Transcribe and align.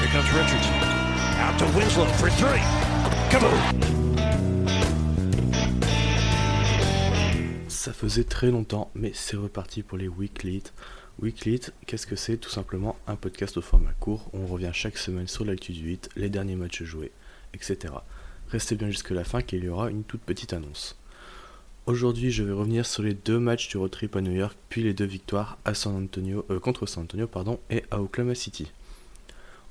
Here 0.00 0.10
comes 0.12 0.30
Richardson. 0.32 0.74
Out 1.40 1.58
to 1.58 1.66
Winslow 1.76 2.06
for 2.18 2.30
three. 2.30 2.62
Come 3.30 3.44
on. 3.44 3.58
Ça 7.68 7.92
faisait 7.92 8.24
très 8.24 8.50
longtemps, 8.50 8.90
mais 8.94 9.10
c'est 9.14 9.36
reparti 9.36 9.82
pour 9.82 9.98
les 9.98 10.08
Weekly. 10.08 10.62
Weekly, 11.20 11.60
qu'est-ce 11.86 12.06
que 12.06 12.16
c'est? 12.16 12.36
Tout 12.36 12.50
simplement 12.50 12.96
un 13.06 13.16
podcast 13.16 13.56
au 13.56 13.60
format 13.60 13.92
court 14.00 14.30
on 14.32 14.46
revient 14.46 14.70
chaque 14.72 14.98
semaine 14.98 15.28
sur 15.28 15.44
l'actu 15.44 15.72
du 15.72 15.82
8, 15.82 16.10
les 16.16 16.30
derniers 16.30 16.56
matchs 16.56 16.82
joués, 16.82 17.12
etc. 17.52 17.94
Restez 18.48 18.74
bien 18.76 18.88
jusque 18.88 19.10
la 19.10 19.24
fin 19.24 19.42
qu'il 19.42 19.64
y 19.64 19.68
aura 19.68 19.90
une 19.90 20.04
toute 20.04 20.22
petite 20.22 20.52
annonce. 20.52 20.96
Aujourd'hui, 21.86 22.30
je 22.30 22.42
vais 22.42 22.54
revenir 22.54 22.86
sur 22.86 23.02
les 23.02 23.12
deux 23.12 23.38
matchs 23.38 23.68
du 23.68 23.76
road 23.76 23.90
trip 23.90 24.16
à 24.16 24.22
New 24.22 24.32
York, 24.32 24.56
puis 24.70 24.82
les 24.82 24.94
deux 24.94 25.04
victoires 25.04 25.58
à 25.66 25.74
San 25.74 25.94
Antonio, 25.94 26.46
euh, 26.48 26.58
contre 26.58 26.86
San 26.86 27.02
Antonio 27.04 27.26
pardon, 27.26 27.60
et 27.68 27.84
à 27.90 28.00
Oklahoma 28.00 28.34
City. 28.34 28.72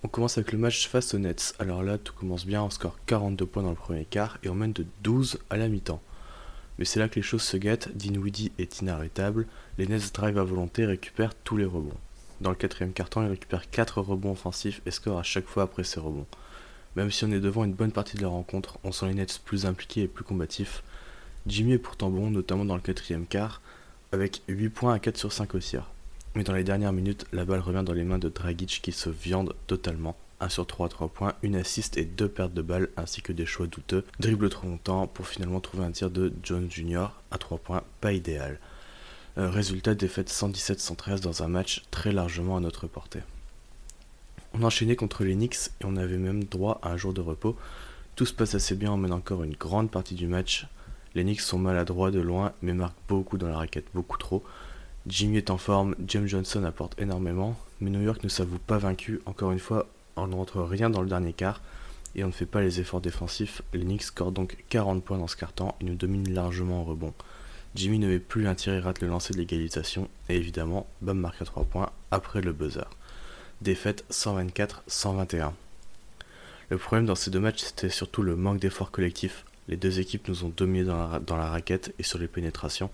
On 0.04 0.08
commence 0.08 0.38
avec 0.38 0.52
le 0.52 0.60
match 0.60 0.88
face 0.88 1.16
aux 1.16 1.18
Nets. 1.18 1.56
Alors 1.58 1.82
là, 1.82 1.98
tout 1.98 2.14
commence 2.14 2.46
bien, 2.46 2.62
on 2.62 2.70
score 2.70 3.00
42 3.08 3.48
points 3.48 3.64
dans 3.64 3.72
le 3.72 3.76
premier 3.76 4.06
quart 4.06 4.38
et 4.44 4.50
on 4.50 4.54
mène 4.54 4.74
de 4.74 4.86
12 5.02 5.40
à 5.50 5.58
la 5.58 5.68
mi-temps. 5.68 6.04
Mais 6.78 6.86
c'est 6.86 7.00
là 7.00 7.10
que 7.10 7.16
les 7.16 7.24
choses 7.24 7.42
se 7.42 7.58
gâtent, 7.58 7.90
Dinwiddie 7.98 8.52
est 8.60 8.82
inarrêtable, 8.82 9.48
les 9.80 9.88
Nets 9.88 10.14
drive 10.14 10.38
à 10.38 10.44
volonté 10.44 10.84
et 10.84 10.86
récupèrent 10.86 11.34
tous 11.34 11.58
les 11.58 11.66
rebonds. 11.66 11.98
Dans 12.42 12.52
le 12.52 12.56
quatrième 12.56 12.94
quart-temps, 12.94 13.24
ils 13.24 13.30
récupèrent 13.30 13.72
4 13.72 14.02
rebonds 14.02 14.34
offensifs 14.34 14.84
et 14.86 14.92
scorent 14.92 15.18
à 15.18 15.24
chaque 15.24 15.48
fois 15.48 15.64
après 15.64 15.84
ces 15.84 16.00
rebonds. 16.00 16.28
Même 16.96 17.10
si 17.10 17.26
on 17.26 17.32
est 17.32 17.40
devant 17.40 17.64
une 17.64 17.74
bonne 17.74 17.92
partie 17.92 18.18
de 18.18 18.22
la 18.22 18.28
rencontre, 18.28 18.78
on 18.84 18.92
sent 18.92 19.08
les 19.08 19.16
Nets 19.16 19.42
plus 19.44 19.66
impliqués 19.66 20.04
et 20.04 20.08
plus 20.08 20.24
combatifs. 20.24 20.84
Jimmy 21.46 21.74
est 21.74 21.78
pourtant 21.78 22.10
bon, 22.10 22.30
notamment 22.30 22.66
dans 22.66 22.76
le 22.76 22.82
quatrième 22.82 23.26
quart, 23.26 23.62
avec 24.12 24.42
8 24.48 24.70
points 24.70 24.94
à 24.94 25.00
4 25.00 25.18
sur 25.18 25.34
5 25.34 25.56
au 25.56 25.60
tir. 25.60 25.92
Mais 26.36 26.44
dans 26.44 26.54
les 26.54 26.64
dernières 26.64 26.94
minutes, 26.94 27.26
la 27.34 27.46
balle 27.46 27.60
revient 27.60 27.84
dans 27.86 27.94
les 27.94 28.04
mains 28.04 28.18
de 28.18 28.30
Dragic 28.30 28.80
qui 28.82 28.92
se 28.92 29.10
viande 29.10 29.54
totalement. 29.68 30.16
1 30.40 30.50
sur 30.50 30.66
3 30.66 30.88
à 30.88 30.90
3 30.90 31.08
points, 31.10 31.34
une 31.44 31.56
assist 31.56 31.98
et 31.98 32.06
deux 32.06 32.28
pertes 32.28 32.54
de 32.54 32.62
balles 32.62 32.90
ainsi 32.98 33.22
que 33.22 33.34
des 33.34 33.46
choix 33.46 33.68
douteux. 33.68 34.04
Dribble 34.20 34.50
trop 34.50 34.68
longtemps 34.68 35.08
pour 35.08 35.28
finalement 35.28 35.60
trouver 35.60 35.84
un 35.84 35.92
tir 35.92 36.10
de 36.10 36.34
Jones 36.44 36.70
Jr. 36.70 37.08
à 37.32 37.38
3 37.38 37.58
points, 37.60 37.84
pas 38.02 38.14
idéal. 38.14 38.60
Euh, 39.38 39.50
résultat 39.50 39.96
défaite 39.96 40.30
117-113 40.30 41.20
dans 41.20 41.44
un 41.44 41.48
match 41.48 41.84
très 41.92 42.12
largement 42.12 42.58
à 42.58 42.60
notre 42.60 42.88
portée. 42.88 43.22
On 44.54 44.64
enchaînait 44.64 44.96
contre 44.96 45.24
les 45.24 45.34
Knicks 45.34 45.72
et 45.82 45.86
on 45.86 45.98
avait 45.98 46.18
même 46.18 46.44
droit 46.44 46.80
à 46.84 46.92
un 46.92 46.98
jour 46.98 47.14
de 47.14 47.22
repos. 47.22 47.58
Tout 48.16 48.26
se 48.26 48.34
passe 48.34 48.54
assez 48.54 48.76
bien, 48.76 48.92
on 48.92 48.98
mène 48.98 49.14
encore 49.14 49.44
une 49.44 49.56
grande 49.56 49.90
partie 49.90 50.14
du 50.14 50.28
match. 50.28 50.68
Les 51.16 51.24
Knicks 51.24 51.42
sont 51.42 51.60
maladroits 51.60 52.12
de 52.12 52.20
loin 52.20 52.54
mais 52.62 52.74
marquent 52.74 52.96
beaucoup 53.08 53.38
dans 53.38 53.48
la 53.48 53.58
raquette, 53.58 53.86
beaucoup 53.94 54.18
trop. 54.18 54.44
Jimmy 55.06 55.38
est 55.38 55.50
en 55.50 55.58
forme, 55.58 55.96
James 56.08 56.28
Johnson 56.28 56.64
apporte 56.64 57.00
énormément, 57.00 57.58
mais 57.82 57.90
New 57.90 58.02
York 58.02 58.24
ne 58.24 58.30
s'avoue 58.30 58.60
pas 58.60 58.78
vaincu. 58.78 59.22
Encore 59.26 59.52
une 59.52 59.60
fois, 59.60 59.88
on 60.16 60.28
ne 60.28 60.36
rentre 60.36 60.62
rien 60.62 60.90
dans 60.90 61.02
le 61.02 61.10
dernier 61.10 61.34
quart 61.34 61.62
et 62.16 62.24
on 62.24 62.28
ne 62.28 62.32
fait 62.32 62.46
pas 62.46 62.62
les 62.62 62.80
efforts 62.80 63.02
défensifs. 63.02 63.62
Les 63.74 63.84
Knicks 63.84 64.04
scorent 64.04 64.32
donc 64.32 64.64
40 64.70 65.04
points 65.04 65.18
dans 65.18 65.28
ce 65.28 65.36
quart-temps 65.36 65.76
et 65.82 65.84
nous 65.84 65.96
dominent 65.96 66.34
largement 66.34 66.82
en 66.82 66.84
rebond. 66.84 67.14
Jimmy 67.76 68.00
ne 68.00 68.08
met 68.08 68.20
plus 68.20 68.48
un 68.48 68.56
tir 68.56 68.74
et 68.74 68.80
rate 68.80 69.02
le 69.02 69.08
lancer 69.08 69.34
de 69.34 69.40
l'égalisation 69.40 70.08
et 70.30 70.38
évidemment, 70.38 70.88
Bam 71.02 71.20
marque 71.20 71.42
à 71.42 71.46
3 71.46 71.66
points 71.66 71.90
après 72.12 72.42
le 72.42 72.54
buzzer. 72.54 72.88
Défaite 73.62 74.06
124-121. 74.12 75.52
Le 76.70 76.78
problème 76.78 77.06
dans 77.06 77.16
ces 77.16 77.32
deux 77.32 77.40
matchs, 77.40 77.62
c'était 77.62 77.90
surtout 77.90 78.22
le 78.22 78.36
manque 78.36 78.60
d'efforts 78.60 78.92
collectifs. 78.92 79.44
Les 79.68 79.78
deux 79.78 80.00
équipes 80.00 80.28
nous 80.28 80.44
ont 80.44 80.54
dominés 80.56 80.84
dans 80.84 81.38
la, 81.38 81.50
raquette 81.50 81.94
et 82.00 82.04
sur 82.04 82.20
les 82.20 82.28
pénétrations. 82.28 82.90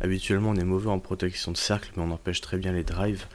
Habituellement, 0.00 0.50
on 0.50 0.56
est 0.56 0.64
mauvais 0.64 0.90
en 0.90 0.98
protection 0.98 1.52
de 1.52 1.56
cercle, 1.56 1.90
mais 1.96 2.02
on 2.02 2.10
empêche 2.10 2.40
très 2.40 2.58
bien 2.58 2.72
les 2.72 2.84
drives. 2.84 3.26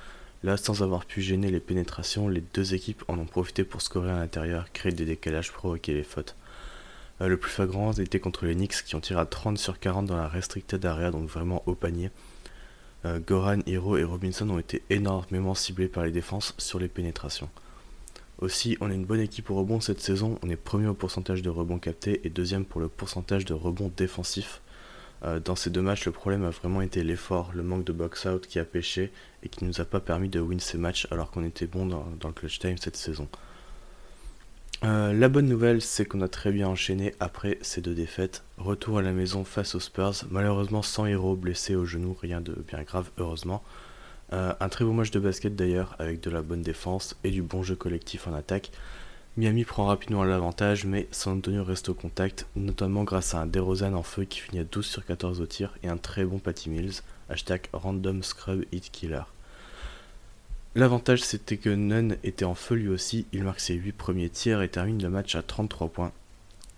Là, 0.44 0.58
sans 0.58 0.81
avoir 0.81 1.06
pu 1.06 1.22
gêner 1.22 1.52
les 1.52 1.59
pénétrations, 1.59 2.28
les 2.28 2.42
deux 2.42 2.74
équipes 2.74 3.03
en 3.08 3.19
ont 3.19 3.25
profité 3.25 3.64
pour 3.64 3.81
scorer 3.81 4.12
à 4.12 4.18
l'intérieur, 4.18 4.72
créer 4.74 4.92
des 4.92 5.06
décalages, 5.06 5.52
provoquer 5.52 5.94
les 5.94 6.03
fautes. 6.03 6.36
Euh, 7.22 7.28
le 7.28 7.38
plus 7.38 7.52
flagrant 7.52 7.92
était 7.94 8.19
contre 8.19 8.46
les 8.46 8.56
Knicks 8.56 8.84
qui 8.84 8.96
ont 8.96 9.02
tiré 9.02 9.19
à 9.19 9.25
30 9.25 9.59
sur 9.59 9.80
40 9.80 10.08
dans 10.08 10.18
la 10.18 10.28
restricted 10.28 10.84
area, 10.84 11.12
donc 11.12 11.30
vraiment 11.30 11.62
au 11.68 11.75
panier. 11.75 12.09
Euh, 13.06 13.19
Goran, 13.19 13.59
Hiro 13.68 13.98
et 13.98 14.03
Robinson 14.03 14.50
ont 14.50 14.59
été 14.59 14.84
énormément 14.90 15.53
ciblés 15.53 15.88
par 15.88 16.03
les 16.03 16.12
défenses 16.12 16.56
sur 16.58 16.80
les 16.80 16.88
pénétrations. 16.88 17.50
Aussi, 18.41 18.75
on 18.81 18.90
est 18.90 18.96
une 18.96 19.06
bonne 19.06 19.19
équipe 19.19 19.52
au 19.52 19.56
rebond 19.56 19.79
cette 19.79 20.02
saison, 20.02 20.40
on 20.41 20.50
est 20.50 20.56
premier 20.56 20.88
au 20.88 20.96
pourcentage 20.96 21.44
de 21.44 21.50
rebonds 21.50 21.78
captés 21.78 22.22
et 22.24 22.29
deuxième 22.31 22.66
pour 22.66 22.81
le 22.81 22.88
pourcentage 22.88 23.46
de 23.46 23.53
rebonds 23.53 23.91
défensifs. 23.96 24.62
Euh, 25.24 25.40
dans 25.40 25.56
ces 25.56 25.69
deux 25.69 25.84
matchs, 25.84 26.06
le 26.06 26.12
problème 26.12 26.44
a 26.44 26.50
vraiment 26.50 26.81
été 26.81 27.03
l'effort, 27.03 27.51
le 27.53 27.62
manque 27.62 27.84
de 27.84 27.94
box-out 27.94 28.47
qui 28.47 28.57
a 28.57 28.66
pêché 28.66 29.12
et 29.44 29.50
qui 29.50 29.63
ne 29.63 29.69
nous 29.69 29.80
a 29.80 29.85
pas 29.85 30.00
permis 30.00 30.28
de 30.28 30.40
win 30.40 30.59
ces 30.59 30.80
matchs 30.80 31.07
alors 31.12 31.30
qu'on 31.30 31.46
était 31.46 31.68
bon 31.68 31.85
dans, 31.85 32.03
le 32.24 32.34
clutch 32.34 32.57
time 32.57 32.78
cette 32.80 32.97
saison. 32.97 33.28
Euh, 34.84 35.13
la 35.13 35.30
bonne 35.30 35.47
nouvelle, 35.47 35.84
c'est 35.84 36.06
qu'on 36.06 36.22
a 36.22 36.28
très 36.28 36.51
bien 36.51 36.68
enchaîné 36.68 37.13
après 37.19 37.59
ces 37.62 37.81
deux 37.81 37.94
défaites. 37.94 38.44
Retour 38.57 38.97
à 38.97 39.03
la 39.03 39.12
maison 39.12 39.44
face 39.44 39.75
aux 39.75 39.80
Spurs, 39.80 40.25
malheureusement 40.31 40.81
sans 40.81 41.06
héros, 41.06 41.35
blessé 41.35 41.75
au 41.75 41.85
genou, 41.85 42.18
rien 42.19 42.41
de 42.41 42.56
bien 42.68 42.81
grave, 42.81 43.12
heureusement. 43.19 43.63
Euh, 44.34 44.53
un 44.59 44.69
très 44.69 44.86
beau 44.86 44.94
match 44.94 45.12
de 45.12 45.19
basket 45.19 45.56
d'ailleurs, 45.56 45.96
avec 46.00 46.22
de 46.22 46.30
la 46.30 46.42
bonne 46.42 46.62
défense 46.62 47.16
et 47.24 47.31
du 47.31 47.42
bon 47.42 47.64
jeu 47.64 47.75
collectif 47.75 48.28
en 48.28 48.34
attaque. 48.34 48.72
Miami 49.38 49.64
prend 49.64 49.86
rapidement 49.86 50.24
l'avantage, 50.24 50.86
mais 50.86 51.08
San 51.12 51.38
Antonio 51.38 51.64
reste 51.64 51.90
au 51.90 51.94
contact, 51.94 52.47
notamment 52.56 53.03
grâce 53.03 53.34
à 53.34 53.40
un 53.40 53.46
DeRozan 53.46 53.94
en 53.94 54.03
feu 54.03 54.25
qui 54.25 54.40
finit 54.40 54.59
à 54.59 54.64
12 54.66 54.86
sur 54.86 55.06
14 55.06 55.40
au 55.40 55.46
tir 55.46 55.74
et 55.84 55.88
un 55.88 55.97
très 55.97 56.25
bon 56.25 56.40
Patty 56.40 56.69
Mills, 56.69 57.02
hashtag 57.30 57.68
random 57.72 58.24
scrub 58.24 58.66
hit 58.72 58.92
killer. 58.92 59.24
L'avantage 60.75 61.22
c'était 61.22 61.58
que 61.58 61.69
Nunn 61.69 62.18
était 62.24 62.46
en 62.46 62.56
feu 62.56 62.75
lui 62.75 62.90
aussi, 62.90 63.25
il 63.34 63.44
marque 63.44 63.59
ses 63.59 63.74
8 63.74 63.92
premiers 63.94 64.30
tirs 64.30 64.62
et 64.62 64.69
termine 64.69 65.02
le 65.02 65.09
match 65.09 65.36
à 65.36 65.42
33 65.42 65.90
points. 65.90 66.12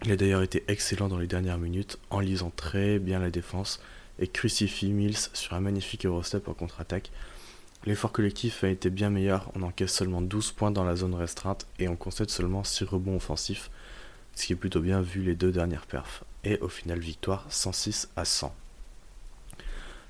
Il 0.05 0.11
a 0.11 0.15
d'ailleurs 0.15 0.41
été 0.41 0.63
excellent 0.67 1.07
dans 1.07 1.19
les 1.19 1.27
dernières 1.27 1.57
minutes, 1.57 1.97
en 2.09 2.19
lisant 2.19 2.51
très 2.55 2.99
bien 2.99 3.19
la 3.19 3.29
défense, 3.29 3.79
et 4.19 4.27
crucifie 4.27 4.91
Mills 4.91 5.29
sur 5.33 5.53
un 5.53 5.59
magnifique 5.59 6.05
Eurostep 6.05 6.47
en 6.47 6.53
contre-attaque, 6.53 7.11
L'effort 7.85 8.13
collectif 8.13 8.63
a 8.63 8.69
été 8.69 8.89
bien 8.89 9.09
meilleur, 9.09 9.51
on 9.55 9.61
encaisse 9.61 9.91
seulement 9.91 10.21
12 10.21 10.53
points 10.53 10.71
dans 10.71 10.85
la 10.85 10.95
zone 10.95 11.15
restreinte 11.15 11.67
et 11.79 11.89
on 11.89 11.97
concède 11.97 12.29
seulement 12.29 12.63
6 12.63 12.85
rebonds 12.85 13.17
offensifs, 13.17 13.69
ce 14.35 14.45
qui 14.45 14.53
est 14.53 14.57
plutôt 14.57 14.79
bien 14.79 15.01
vu 15.01 15.21
les 15.21 15.35
deux 15.35 15.51
dernières 15.51 15.85
perfs. 15.85 16.23
Et 16.45 16.57
au 16.59 16.69
final 16.69 16.99
victoire 16.99 17.45
106 17.49 18.09
à 18.15 18.23
100. 18.23 18.55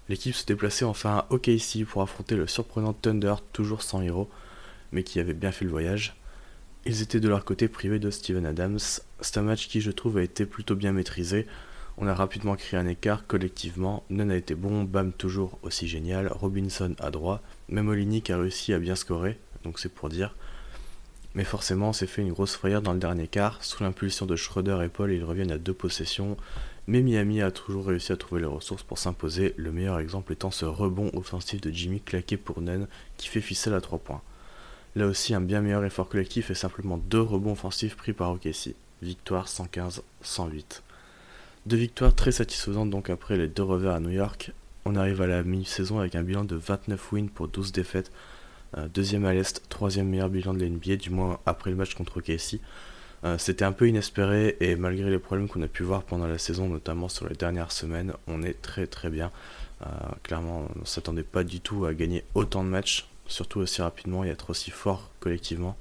L'équipe 0.08 0.36
se 0.36 0.46
déplaçait 0.46 0.86
enfin 0.86 1.18
à 1.18 1.28
OKC 1.32 1.84
pour 1.88 2.04
affronter 2.04 2.36
le 2.36 2.46
surprenant 2.46 2.94
Thunder, 2.94 3.36
toujours 3.54 3.82
sans 3.82 4.02
héros, 4.02 4.30
mais 4.92 5.04
qui 5.04 5.20
avait 5.20 5.34
bien 5.34 5.52
fait 5.52 5.66
le 5.66 5.72
voyage. 5.72 6.16
Ils 6.86 7.02
étaient 7.02 7.22
de 7.22 7.30
leur 7.30 7.46
côté 7.46 7.68
privés 7.68 8.00
de 8.00 8.12
Steven 8.12 8.46
Adams. 8.46 8.80
C'est 9.22 9.38
un 9.38 9.42
match 9.42 9.68
qui 9.68 9.82
je 9.82 9.90
trouve 9.90 10.18
a 10.18 10.24
été 10.24 10.46
plutôt 10.46 10.76
bien 10.76 10.92
maîtrisé. 10.92 11.48
On 11.98 12.08
a 12.08 12.14
rapidement 12.14 12.56
créé 12.56 12.80
un 12.80 12.88
écart 12.88 13.28
collectivement. 13.28 14.04
Nunn 14.10 14.32
a 14.32 14.36
été 14.36 14.56
bon, 14.56 14.84
Bam 14.84 15.14
toujours 15.14 15.60
aussi 15.62 15.88
génial, 15.88 16.28
Robinson 16.28 16.96
à 17.00 17.12
droit, 17.12 17.42
même 17.70 17.90
Olinik 17.90 18.30
a 18.30 18.38
réussi 18.38 18.74
à 18.74 18.80
bien 18.80 18.96
scorer, 18.96 19.38
donc 19.64 19.80
c'est 19.80 19.94
pour 19.94 20.10
dire. 20.10 20.36
Mais 21.36 21.44
forcément, 21.44 21.90
on 21.90 21.94
s'est 21.94 22.08
fait 22.08 22.22
une 22.22 22.32
grosse 22.32 22.56
frayeur 22.56 22.82
dans 22.82 22.94
le 22.94 23.00
dernier 23.00 23.28
quart. 23.28 23.64
Sous 23.64 23.84
l'impulsion 23.84 24.26
de 24.26 24.36
Schroeder 24.36 24.80
et 24.84 24.90
Paul, 24.90 25.12
ils 25.12 25.24
reviennent 25.24 25.52
à 25.52 25.58
deux 25.58 25.74
possessions. 25.74 26.38
Mais 26.86 27.02
Miami 27.02 27.42
a 27.42 27.50
toujours 27.50 27.88
réussi 27.88 28.12
à 28.12 28.18
trouver 28.18 28.42
les 28.42 28.48
ressources 28.48 28.84
pour 28.84 28.98
s'imposer, 28.98 29.54
le 29.58 29.72
meilleur 29.72 30.00
exemple 30.00 30.34
étant 30.34 30.52
ce 30.52 30.66
rebond 30.66 31.10
offensif 31.16 31.62
de 31.62 31.72
Jimmy 31.72 32.02
claqué 32.02 32.38
pour 32.38 32.62
Nunn 32.62 32.88
qui 33.18 33.30
fait 33.30 33.42
ficelle 33.42 33.74
à 33.74 33.82
3 33.82 34.00
points. 34.00 34.22
Là 34.96 35.08
aussi, 35.08 35.34
un 35.34 35.42
bien 35.42 35.62
meilleur 35.62 35.84
effort 35.86 36.10
collectif 36.10 36.52
et 36.52 36.56
simplement 36.56 36.98
deux 36.98 37.22
rebonds 37.22 37.54
offensifs 37.54 37.96
pris 37.96 38.14
par 38.14 38.32
OKC. 38.32 38.76
Victoire 39.02 39.48
115-108. 39.48 40.82
Deux 41.66 41.78
victoires 41.78 42.14
très 42.14 42.34
satisfaisantes 42.34 42.90
donc 42.90 43.10
après 43.10 43.38
les 43.38 43.48
deux 43.48 43.64
revers 43.64 43.94
à 43.94 44.02
New 44.02 44.10
York. 44.10 44.52
On 44.84 44.98
arrive 44.98 45.22
à 45.22 45.28
la 45.28 45.44
mi-saison 45.44 45.98
avec 46.00 46.14
un 46.16 46.22
bilan 46.22 46.44
de 46.44 46.58
29 46.58 47.14
wins 47.14 47.30
pour 47.30 47.48
12 47.48 47.72
défaites. 47.72 48.12
Euh, 48.78 48.90
deuxième 48.94 49.24
à 49.24 49.34
l'Est, 49.34 49.62
troisième 49.70 50.10
meilleur 50.10 50.28
bilan 50.28 50.54
de 50.54 50.60
l'NBA, 50.60 50.98
du 50.98 51.10
moins 51.10 51.40
après 51.46 51.70
le 51.70 51.78
match 51.78 51.94
contre 51.94 52.20
KC. 52.20 52.60
Euh, 53.24 53.38
c'était 53.38 53.64
un 53.64 53.72
peu 53.72 53.88
inespéré 53.88 54.58
et 54.60 54.76
malgré 54.76 55.10
les 55.10 55.20
problèmes 55.20 55.48
qu'on 55.48 55.62
a 55.62 55.70
pu 55.70 55.84
voir 55.84 56.04
pendant 56.04 56.28
la 56.28 56.38
saison, 56.38 56.68
notamment 56.68 57.08
sur 57.08 57.30
les 57.30 57.36
dernières 57.36 57.72
semaines, 57.72 58.12
on 58.28 58.44
est 58.44 58.62
très 58.62 58.86
très 58.86 59.10
bien. 59.10 59.32
Euh, 59.84 59.90
clairement, 60.24 60.68
on 60.76 60.80
ne 60.82 60.86
s'attendait 60.86 61.24
pas 61.24 61.46
du 61.46 61.62
tout 61.62 61.86
à 61.86 61.94
gagner 61.94 62.26
autant 62.36 62.66
de 62.66 62.70
matchs, 62.70 63.08
surtout 63.26 63.62
aussi 63.62 63.82
rapidement 63.82 64.26
et 64.26 64.28
être 64.28 64.50
aussi 64.50 64.70
fort 64.70 65.12
collectivement. 65.22 65.78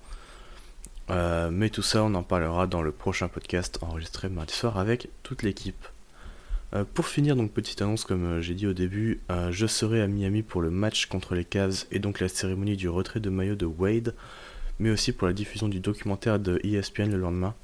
Euh, 1.11 1.51
mais 1.51 1.71
tout 1.71 1.83
ça, 1.83 2.05
on 2.05 2.15
en 2.15 2.23
parlera 2.23 2.67
dans 2.67 2.83
le 2.83 2.93
prochain 2.93 3.29
podcast 3.29 3.79
enregistré 3.83 4.29
mardi 4.29 4.55
soir 4.55 4.79
avec 4.79 5.09
toute 5.23 5.43
l'équipe. 5.43 5.87
Euh, 6.75 6.85
pour 6.95 7.07
finir, 7.07 7.37
donc 7.37 7.53
petite 7.53 7.83
annonce 7.83 8.05
comme 8.05 8.25
euh, 8.25 8.41
j'ai 8.41 8.55
dit 8.55 8.67
au 8.67 8.73
début, 8.73 9.21
je 9.51 9.67
serai 9.67 10.01
à 10.01 10.07
Miami 10.07 10.43
pour 10.43 10.63
le 10.63 10.71
match 10.71 11.07
contre 11.07 11.35
les 11.35 11.45
Cavs 11.45 11.85
et 11.91 11.99
donc 11.99 12.21
la 12.21 12.29
cérémonie 12.29 12.77
du 12.77 12.89
retrait 12.89 13.21
de 13.21 13.31
maillot 13.31 13.57
de 13.57 13.67
Wade, 13.67 14.15
mais 14.79 14.91
aussi 14.91 15.13
pour 15.13 15.27
la 15.27 15.33
diffusion 15.33 15.69
du 15.69 15.81
documentaire 15.81 16.39
de 16.39 16.61
ESPN 16.65 17.11
le 17.11 17.19
lendemain. 17.19 17.55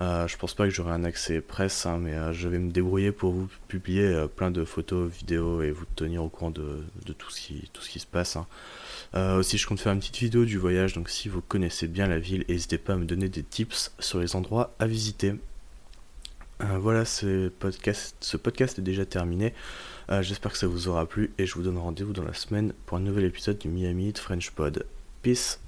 Je 0.00 0.36
pense 0.36 0.54
pas 0.54 0.64
que 0.64 0.70
j'aurai 0.70 0.92
un 0.92 1.04
accès 1.04 1.40
presse, 1.40 1.86
hein, 1.86 1.98
mais 1.98 2.32
je 2.32 2.48
vais 2.48 2.58
me 2.58 2.70
débrouiller 2.70 3.12
pour 3.12 3.32
vous 3.32 3.48
publier 3.68 4.26
plein 4.34 4.50
de 4.50 4.64
photos, 4.64 5.10
vidéos 5.10 5.62
et 5.62 5.70
vous 5.70 5.84
tenir 5.96 6.24
au 6.24 6.28
courant 6.28 6.50
de, 6.50 6.82
tout, 7.18 7.30
ce 7.30 7.40
qui, 7.40 7.68
tout 7.72 7.82
ce 7.82 7.90
qui 7.90 7.98
se 7.98 8.06
passe. 8.06 8.36
Hein. 8.36 8.46
aussi, 9.36 9.58
je 9.58 9.66
compte 9.66 9.80
faire 9.80 9.92
une 9.92 10.00
petite 10.00 10.18
vidéo 10.18 10.44
du 10.44 10.58
voyage, 10.58 10.94
donc 10.94 11.10
si 11.10 11.28
vous 11.28 11.42
connaissez 11.42 11.86
bien 11.86 12.06
la 12.06 12.18
ville, 12.18 12.44
n'hésitez 12.48 12.78
pas 12.78 12.94
à 12.94 12.96
me 12.96 13.04
donner 13.04 13.28
des 13.28 13.42
tips 13.42 13.92
sur 13.98 14.20
les 14.20 14.36
endroits 14.36 14.74
à 14.78 14.86
visiter. 14.86 15.34
voilà, 16.60 17.04
ce 17.04 17.48
podcast, 17.48 18.16
ce 18.20 18.36
podcast 18.36 18.78
est 18.78 18.82
déjà 18.82 19.04
terminé. 19.04 19.52
J'espère 20.22 20.52
que 20.52 20.58
ça 20.58 20.66
vous 20.66 20.88
aura 20.88 21.06
plu 21.06 21.30
et 21.38 21.46
je 21.46 21.54
vous 21.54 21.62
donne 21.62 21.78
rendez-vous 21.78 22.12
dans 22.12 22.24
la 22.24 22.34
semaine 22.34 22.72
pour 22.86 22.96
un 22.96 23.00
nouvel 23.00 23.24
épisode 23.24 23.58
du 23.58 23.68
Miami 23.68 24.12
French 24.16 24.50
Pod. 24.50 24.84
Peace 25.22 25.58